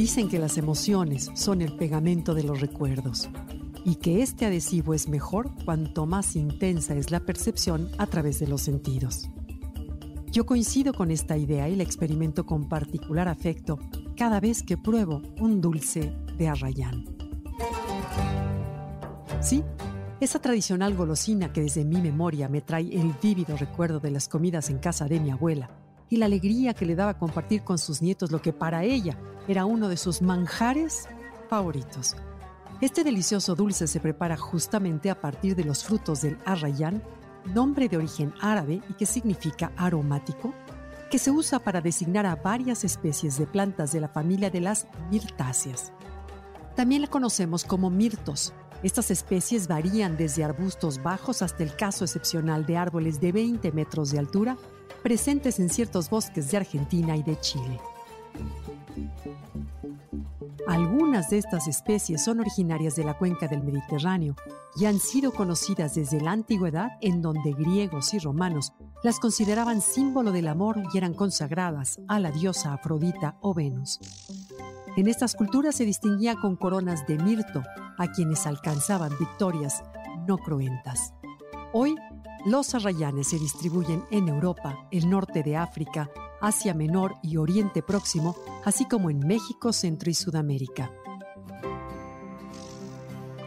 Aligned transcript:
Dicen 0.00 0.30
que 0.30 0.38
las 0.38 0.56
emociones 0.56 1.30
son 1.34 1.60
el 1.60 1.76
pegamento 1.76 2.32
de 2.32 2.42
los 2.42 2.62
recuerdos 2.62 3.28
y 3.84 3.96
que 3.96 4.22
este 4.22 4.46
adhesivo 4.46 4.94
es 4.94 5.10
mejor 5.10 5.54
cuanto 5.62 6.06
más 6.06 6.36
intensa 6.36 6.94
es 6.94 7.10
la 7.10 7.20
percepción 7.20 7.90
a 7.98 8.06
través 8.06 8.40
de 8.40 8.46
los 8.46 8.62
sentidos. 8.62 9.28
Yo 10.32 10.46
coincido 10.46 10.94
con 10.94 11.10
esta 11.10 11.36
idea 11.36 11.68
y 11.68 11.76
la 11.76 11.82
experimento 11.82 12.46
con 12.46 12.66
particular 12.66 13.28
afecto 13.28 13.78
cada 14.16 14.40
vez 14.40 14.62
que 14.62 14.78
pruebo 14.78 15.20
un 15.38 15.60
dulce 15.60 16.14
de 16.38 16.48
arrayán. 16.48 17.04
Sí, 19.42 19.62
esa 20.18 20.38
tradicional 20.38 20.94
golosina 20.94 21.52
que 21.52 21.60
desde 21.60 21.84
mi 21.84 22.00
memoria 22.00 22.48
me 22.48 22.62
trae 22.62 22.88
el 22.98 23.12
vívido 23.22 23.54
recuerdo 23.58 24.00
de 24.00 24.12
las 24.12 24.28
comidas 24.28 24.70
en 24.70 24.78
casa 24.78 25.04
de 25.08 25.20
mi 25.20 25.30
abuela 25.30 25.79
y 26.10 26.16
la 26.16 26.26
alegría 26.26 26.74
que 26.74 26.84
le 26.84 26.96
daba 26.96 27.16
compartir 27.16 27.62
con 27.62 27.78
sus 27.78 28.02
nietos 28.02 28.32
lo 28.32 28.42
que 28.42 28.52
para 28.52 28.82
ella 28.84 29.16
era 29.48 29.64
uno 29.64 29.88
de 29.88 29.96
sus 29.96 30.20
manjares 30.20 31.08
favoritos. 31.48 32.16
Este 32.80 33.04
delicioso 33.04 33.54
dulce 33.54 33.86
se 33.86 34.00
prepara 34.00 34.36
justamente 34.36 35.08
a 35.08 35.20
partir 35.20 35.54
de 35.54 35.64
los 35.64 35.84
frutos 35.84 36.22
del 36.22 36.36
arrayán, 36.44 37.02
nombre 37.54 37.88
de 37.88 37.96
origen 37.96 38.34
árabe 38.40 38.82
y 38.88 38.94
que 38.94 39.06
significa 39.06 39.72
aromático, 39.76 40.52
que 41.10 41.18
se 41.18 41.30
usa 41.30 41.58
para 41.58 41.80
designar 41.80 42.26
a 42.26 42.36
varias 42.36 42.84
especies 42.84 43.38
de 43.38 43.46
plantas 43.46 43.92
de 43.92 44.00
la 44.00 44.08
familia 44.08 44.50
de 44.50 44.60
las 44.60 44.86
mirtáceas. 45.10 45.92
También 46.74 47.02
la 47.02 47.08
conocemos 47.08 47.64
como 47.64 47.90
mirtos. 47.90 48.52
Estas 48.82 49.10
especies 49.10 49.68
varían 49.68 50.16
desde 50.16 50.44
arbustos 50.44 51.02
bajos 51.02 51.42
hasta 51.42 51.62
el 51.62 51.76
caso 51.76 52.04
excepcional 52.04 52.64
de 52.64 52.78
árboles 52.78 53.20
de 53.20 53.32
20 53.32 53.72
metros 53.72 54.10
de 54.10 54.18
altura, 54.18 54.56
presentes 55.02 55.58
en 55.58 55.68
ciertos 55.68 56.10
bosques 56.10 56.50
de 56.50 56.58
Argentina 56.58 57.16
y 57.16 57.22
de 57.22 57.38
Chile. 57.40 57.80
Algunas 60.66 61.30
de 61.30 61.38
estas 61.38 61.66
especies 61.66 62.22
son 62.22 62.40
originarias 62.40 62.94
de 62.94 63.04
la 63.04 63.18
cuenca 63.18 63.48
del 63.48 63.62
Mediterráneo 63.62 64.36
y 64.76 64.84
han 64.84 65.00
sido 65.00 65.32
conocidas 65.32 65.94
desde 65.94 66.20
la 66.20 66.32
antigüedad 66.32 66.92
en 67.00 67.22
donde 67.22 67.52
griegos 67.52 68.14
y 68.14 68.18
romanos 68.18 68.72
las 69.02 69.18
consideraban 69.18 69.80
símbolo 69.80 70.30
del 70.30 70.46
amor 70.46 70.80
y 70.92 70.98
eran 70.98 71.14
consagradas 71.14 72.00
a 72.06 72.20
la 72.20 72.30
diosa 72.30 72.72
Afrodita 72.72 73.36
o 73.40 73.52
Venus. 73.54 73.98
En 74.96 75.08
estas 75.08 75.34
culturas 75.34 75.74
se 75.74 75.84
distinguía 75.84 76.36
con 76.36 76.56
coronas 76.56 77.06
de 77.06 77.16
mirto 77.16 77.62
a 77.98 78.08
quienes 78.12 78.46
alcanzaban 78.46 79.10
victorias 79.18 79.82
no 80.26 80.38
cruentas. 80.38 81.14
Hoy, 81.72 81.96
los 82.46 82.74
arrayanes 82.74 83.28
se 83.28 83.38
distribuyen 83.38 84.04
en 84.10 84.28
Europa, 84.28 84.86
el 84.90 85.08
norte 85.08 85.42
de 85.42 85.56
África, 85.56 86.10
Asia 86.40 86.74
Menor 86.74 87.14
y 87.22 87.36
Oriente 87.36 87.82
Próximo, 87.82 88.36
así 88.64 88.86
como 88.86 89.10
en 89.10 89.20
México, 89.20 89.72
Centro 89.72 90.10
y 90.10 90.14
Sudamérica. 90.14 90.90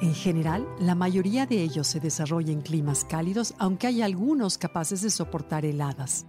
En 0.00 0.14
general, 0.14 0.66
la 0.78 0.94
mayoría 0.94 1.44
de 1.44 1.60
ellos 1.60 1.88
se 1.88 2.00
desarrolla 2.00 2.52
en 2.52 2.60
climas 2.60 3.04
cálidos, 3.04 3.54
aunque 3.58 3.88
hay 3.88 4.02
algunos 4.02 4.56
capaces 4.56 5.02
de 5.02 5.10
soportar 5.10 5.64
heladas. 5.64 6.26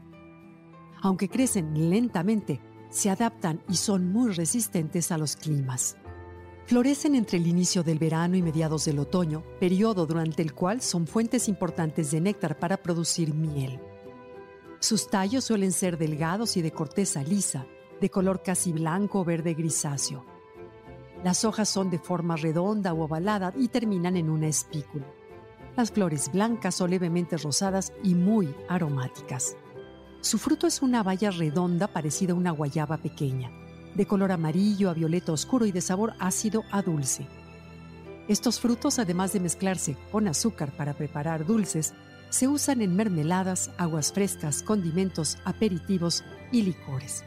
Aunque 1.02 1.30
crecen 1.30 1.90
lentamente, 1.90 2.60
se 2.90 3.10
adaptan 3.10 3.62
y 3.70 3.76
son 3.76 4.12
muy 4.12 4.32
resistentes 4.32 5.12
a 5.12 5.18
los 5.18 5.36
climas. 5.36 5.98
Florecen 6.70 7.16
entre 7.16 7.40
el 7.40 7.48
inicio 7.48 7.82
del 7.82 7.98
verano 7.98 8.36
y 8.36 8.44
mediados 8.44 8.86
del 8.86 9.00
otoño, 9.00 9.42
periodo 9.60 10.06
durante 10.06 10.44
el 10.44 10.54
cual 10.54 10.84
son 10.84 11.08
fuentes 11.08 11.50
importantes 11.50 12.12
de 12.12 12.22
néctar 12.22 12.60
para 12.60 12.78
producir 12.78 13.34
miel. 13.34 13.80
Sus 14.80 15.10
tallos 15.10 15.46
suelen 15.46 15.72
ser 15.72 15.98
delgados 15.98 16.58
y 16.58 16.62
de 16.62 16.70
corteza 16.70 17.24
lisa, 17.24 17.66
de 18.00 18.12
color 18.12 18.44
casi 18.44 18.72
blanco 18.72 19.22
o 19.22 19.26
verde 19.26 19.56
grisáceo. 19.56 20.24
Las 21.24 21.44
hojas 21.44 21.70
son 21.70 21.90
de 21.90 21.98
forma 21.98 22.36
redonda 22.36 22.94
o 22.94 23.06
ovalada 23.06 23.52
y 23.58 23.70
terminan 23.70 24.16
en 24.16 24.30
una 24.30 24.46
espícula. 24.46 25.08
Las 25.76 25.90
flores 25.90 26.32
blancas 26.32 26.80
o 26.82 26.88
levemente 26.88 27.38
rosadas 27.38 27.94
y 28.04 28.14
muy 28.14 28.54
aromáticas. 28.68 29.58
Su 30.22 30.38
fruto 30.38 30.68
es 30.68 30.84
una 30.84 31.02
baya 31.02 31.32
redonda 31.32 31.88
parecida 31.88 32.34
a 32.34 32.36
una 32.36 32.52
guayaba 32.52 32.98
pequeña, 32.98 33.50
de 33.96 34.06
color 34.06 34.32
amarillo 34.32 34.90
a 34.90 34.94
violeta 34.94 35.32
oscuro 35.32 35.66
y 35.66 35.72
de 35.72 35.82
sabor 35.82 36.14
ácido 36.20 36.64
a 36.72 36.82
dulce. 36.82 37.28
Estos 38.28 38.60
frutos, 38.60 39.00
además 39.00 39.34
de 39.34 39.40
mezclarse 39.40 39.98
con 40.12 40.28
azúcar 40.28 40.72
para 40.76 40.94
preparar 40.94 41.46
dulces, 41.46 41.94
se 42.30 42.48
usan 42.48 42.82
en 42.82 42.96
mermeladas, 42.96 43.72
aguas 43.78 44.14
frescas, 44.14 44.62
condimentos, 44.62 45.38
aperitivos 45.46 46.24
y 46.52 46.62
licores. 46.62 47.24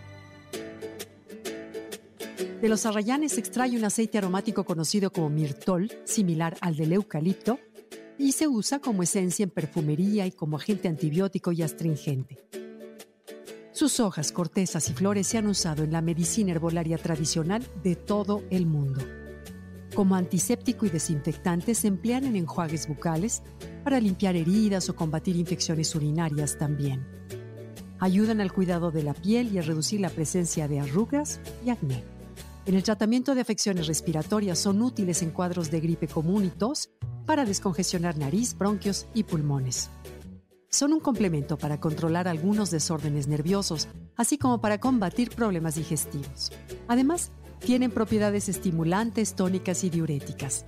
De 2.61 2.69
los 2.69 2.87
arrayanes 2.87 3.33
se 3.33 3.41
extrae 3.41 3.77
un 3.77 3.85
aceite 3.85 4.19
aromático 4.19 4.65
conocido 4.65 5.11
como 5.13 5.29
mirtol, 5.29 5.91
similar 6.05 6.57
al 6.61 6.77
del 6.77 6.93
eucalipto, 6.93 7.59
y 8.17 8.33
se 8.33 8.47
usa 8.47 8.79
como 8.79 9.03
esencia 9.03 9.43
en 9.43 9.51
perfumería 9.51 10.27
y 10.27 10.31
como 10.31 10.57
agente 10.57 10.87
antibiótico 10.87 11.51
y 11.51 11.63
astringente. 11.63 12.39
Sus 13.83 13.99
hojas, 13.99 14.31
cortezas 14.31 14.89
y 14.91 14.93
flores 14.93 15.27
se 15.27 15.39
han 15.39 15.49
usado 15.49 15.83
en 15.83 15.91
la 15.91 16.03
medicina 16.03 16.53
herbolaria 16.53 16.99
tradicional 16.99 17.67
de 17.83 17.97
todo 17.97 18.45
el 18.49 18.65
mundo. 18.65 19.01
Como 19.97 20.15
antiséptico 20.15 20.87
y 20.87 20.89
desinfectante 20.89 21.75
se 21.75 21.89
emplean 21.89 22.23
en 22.23 22.37
enjuagues 22.37 22.87
bucales 22.87 23.43
para 23.83 23.99
limpiar 23.99 24.37
heridas 24.37 24.89
o 24.89 24.95
combatir 24.95 25.35
infecciones 25.35 25.97
urinarias 25.97 26.57
también. 26.59 27.05
Ayudan 27.99 28.41
al 28.41 28.53
cuidado 28.53 28.93
de 28.93 29.03
la 29.03 29.15
piel 29.15 29.53
y 29.53 29.59
a 29.59 29.63
reducir 29.63 29.99
la 29.99 30.11
presencia 30.11 30.69
de 30.69 30.79
arrugas 30.79 31.41
y 31.67 31.71
acné. 31.71 32.05
En 32.67 32.77
el 32.77 32.85
tratamiento 32.85 33.35
de 33.35 33.41
afecciones 33.41 33.89
respiratorias 33.89 34.61
son 34.61 34.81
útiles 34.81 35.23
en 35.23 35.33
cuadros 35.33 35.73
de 35.73 35.81
gripe 35.81 36.07
común 36.07 36.45
y 36.45 36.51
tos 36.51 36.91
para 37.27 37.45
descongestionar 37.45 38.17
nariz, 38.17 38.57
bronquios 38.57 39.09
y 39.13 39.25
pulmones. 39.25 39.91
Son 40.75 40.95
un 40.95 41.01
complemento 41.01 41.59
para 41.59 41.79
controlar 41.79 42.27
algunos 42.27 42.71
desórdenes 42.71 43.29
nerviosos, 43.29 43.89
así 44.17 44.39
como 44.39 44.63
para 44.63 44.81
combatir 44.81 45.29
problemas 45.29 45.75
digestivos. 45.75 46.51
Además, 46.89 47.31
tienen 47.59 47.91
propiedades 47.91 48.49
estimulantes, 48.49 49.35
tónicas 49.35 49.85
y 49.85 49.91
diuréticas. 49.91 50.65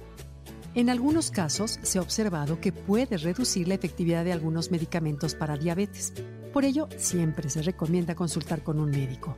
En 0.74 0.90
algunos 0.90 1.30
casos 1.30 1.78
se 1.80 1.98
ha 1.98 2.02
observado 2.02 2.60
que 2.60 2.70
puede 2.70 3.16
reducir 3.16 3.66
la 3.66 3.76
efectividad 3.76 4.26
de 4.26 4.34
algunos 4.34 4.70
medicamentos 4.70 5.34
para 5.34 5.56
diabetes. 5.56 6.12
Por 6.52 6.66
ello, 6.66 6.86
siempre 6.98 7.48
se 7.48 7.62
recomienda 7.62 8.14
consultar 8.14 8.62
con 8.62 8.80
un 8.80 8.90
médico. 8.90 9.34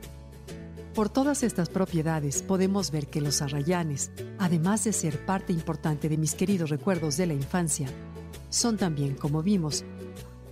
Por 0.93 1.07
todas 1.07 1.43
estas 1.43 1.69
propiedades 1.69 2.41
podemos 2.41 2.91
ver 2.91 3.07
que 3.07 3.21
los 3.21 3.41
arrayanes, 3.41 4.11
además 4.37 4.83
de 4.83 4.91
ser 4.91 5.25
parte 5.25 5.53
importante 5.53 6.09
de 6.09 6.17
mis 6.17 6.35
queridos 6.35 6.69
recuerdos 6.69 7.15
de 7.15 7.27
la 7.27 7.35
infancia, 7.35 7.87
son 8.49 8.77
también, 8.77 9.15
como 9.15 9.43
vimos, 9.43 9.85